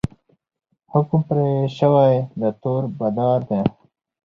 حکم 0.91 1.19
پر 1.27 1.37
سوی 1.77 2.13
د 2.41 2.43
تور 2.61 2.83
بادار 2.97 3.39
دی 3.49 3.61